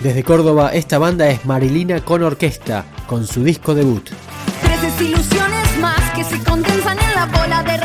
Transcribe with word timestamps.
Desde 0.00 0.24
Córdoba, 0.24 0.70
esta 0.72 0.98
banda 0.98 1.28
es 1.28 1.44
Marilina 1.44 2.02
con 2.02 2.22
Orquesta, 2.22 2.86
con 3.06 3.26
su 3.26 3.44
disco 3.44 3.74
debut. 3.74 4.08
Tres 4.62 4.80
desilusiones 4.80 5.78
más 5.78 6.00
que 6.16 6.24
se 6.24 6.36
en 6.36 7.14
la 7.14 7.26
bola 7.26 7.62
de 7.62 7.79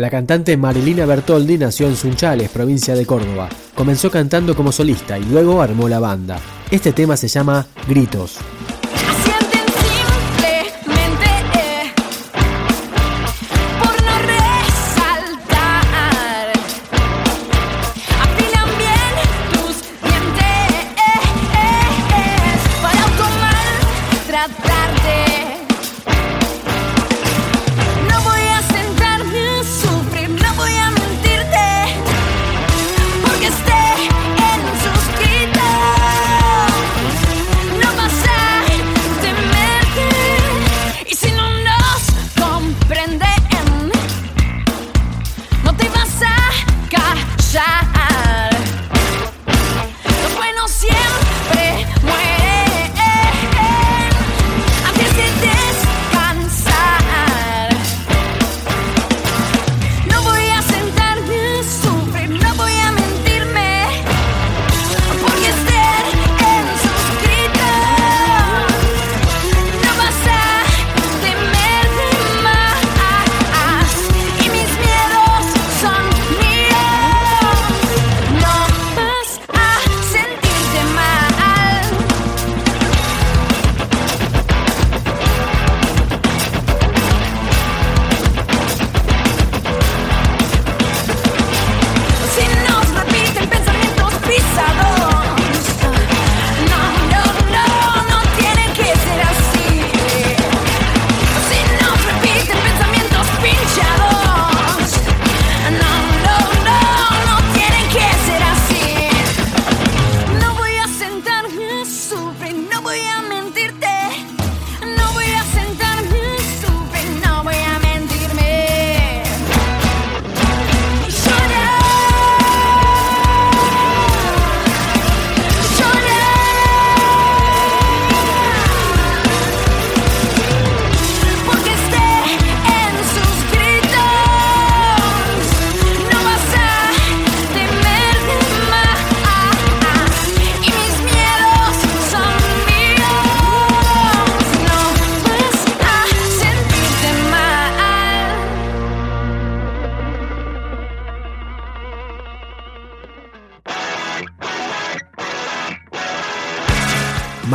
La 0.00 0.08
cantante 0.08 0.56
Marilina 0.56 1.04
Bertoldi 1.04 1.58
nació 1.58 1.86
en 1.86 1.94
Sunchales, 1.94 2.48
provincia 2.48 2.94
de 2.94 3.04
Córdoba. 3.04 3.50
Comenzó 3.74 4.10
cantando 4.10 4.56
como 4.56 4.72
solista 4.72 5.18
y 5.18 5.24
luego 5.24 5.60
armó 5.60 5.90
la 5.90 6.00
banda. 6.00 6.40
Este 6.70 6.94
tema 6.94 7.18
se 7.18 7.28
llama 7.28 7.66
Gritos. 7.86 8.38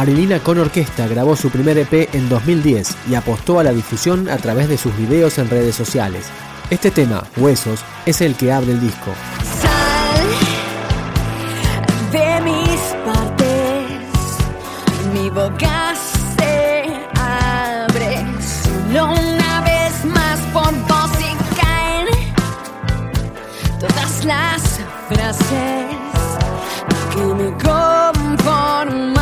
Marilina 0.05 0.37
con 0.39 0.59
orquesta 0.59 1.07
grabó 1.07 1.35
su 1.35 1.49
primer 1.49 1.79
EP 1.79 2.13
en 2.13 2.29
2010 2.29 2.95
y 3.09 3.15
apostó 3.15 3.59
a 3.59 3.63
la 3.63 3.73
difusión 3.73 4.29
a 4.29 4.37
través 4.37 4.69
de 4.69 4.77
sus 4.77 4.95
videos 4.95 5.39
en 5.39 5.49
redes 5.49 5.73
sociales. 5.73 6.27
Este 6.69 6.91
tema, 6.91 7.23
Huesos, 7.37 7.83
es 8.05 8.21
el 8.21 8.35
que 8.35 8.51
abre 8.51 8.73
el 8.73 8.81
disco. 8.81 9.15
Sal 9.59 10.27
de 12.11 12.41
mis 12.41 12.79
partes, 13.03 13.89
mi 15.11 15.27
boca 15.31 15.95
se 16.37 16.83
abre 17.19 18.23
solo 18.43 19.05
una 19.05 19.61
vez 19.61 20.05
más 20.05 20.39
por 20.53 20.71
vos 20.87 21.09
y 21.19 21.33
caen 21.59 22.05
todas 23.79 24.23
las 24.23 24.61
frases 25.09 25.95
que 27.11 27.25
me 27.25 27.51
conformaban 27.53 29.14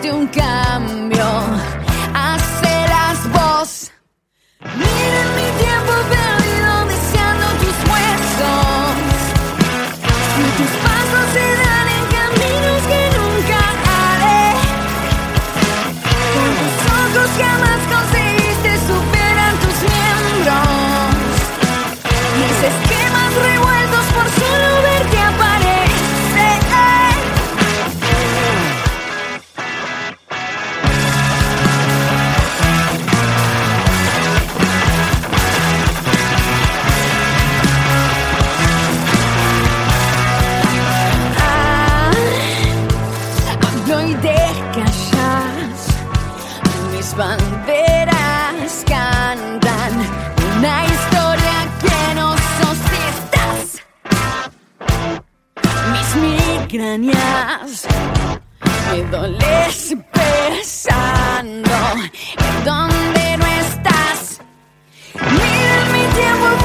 de 0.00 0.12
un 0.12 0.28
cambio. 0.28 1.77
Banderas 47.18 48.84
cantan 48.86 49.92
una 50.56 50.84
historia 50.86 51.56
que 51.82 52.14
no 52.14 52.28
sos 52.56 52.78
Mis 55.92 56.10
migrañas 56.22 57.86
me 58.90 59.02
doles 59.10 59.96
pesando 60.12 61.78
en 62.46 62.64
donde 62.64 63.36
no 63.36 63.46
estás. 63.66 64.40
Mira 65.14 65.78
mi 65.92 66.04
tiempo 66.14 66.57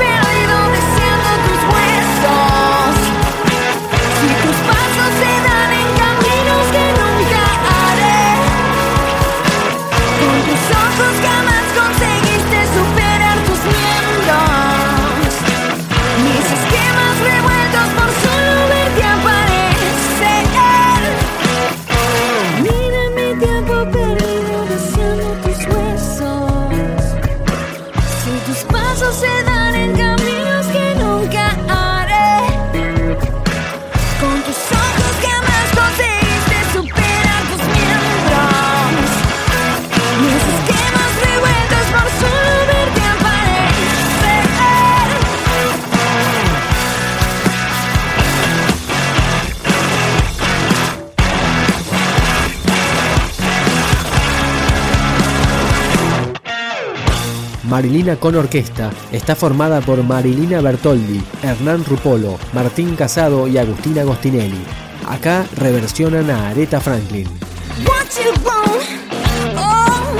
Marilina 57.74 58.18
con 58.18 58.36
orquesta 58.36 58.92
está 59.12 59.36
formada 59.36 59.82
por 59.82 60.04
Marilina 60.04 60.62
Bertoldi, 60.62 61.20
Hernán 61.42 61.84
Rupolo, 61.84 62.38
Martín 62.54 62.96
Casado 62.96 63.48
y 63.48 63.58
Agustina 63.58 64.02
Agostinelli. 64.02 64.64
Acá 65.08 65.44
reversionan 65.58 66.30
a 66.30 66.50
Aretha 66.50 66.80
Franklin. 66.80 67.28
Oh, 69.58 70.14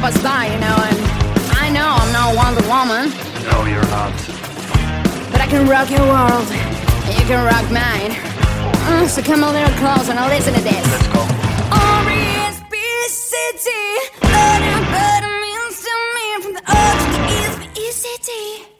The 0.00 0.18
time 0.22 0.50
you 0.52 0.58
know, 0.58 0.76
and 0.88 0.98
I 1.60 1.70
know 1.70 1.86
I'm 2.00 2.10
not 2.12 2.34
Wonder 2.34 2.66
Woman, 2.66 3.10
No, 3.44 3.64
you're 3.66 3.86
not. 3.92 4.12
but 5.30 5.40
I 5.40 5.46
can 5.46 5.68
rock 5.68 5.88
your 5.90 6.00
world, 6.00 6.48
and 6.50 7.14
you 7.20 7.26
can 7.26 7.44
rock 7.44 7.70
mine. 7.70 8.12
Mm, 8.88 9.06
so 9.06 9.22
come 9.22 9.44
a 9.44 9.52
little 9.52 9.70
closer 9.78 10.12
and 10.12 10.20
listen 10.32 10.54
to 10.54 10.60
this. 10.62 10.86
Let's 10.90 11.06
go. 11.08 11.20
R-E-S-P-C-T 11.70 13.66
good 14.20 15.22
it 15.22 15.36
means 15.44 15.76
to 15.84 15.94
me 16.16 16.26
From 16.42 16.52
the 16.54 16.62
O 16.66 16.80
to 17.00 17.06
the 17.14 17.20
E-S-P-E-C-T 17.36 18.30
I 18.32 18.79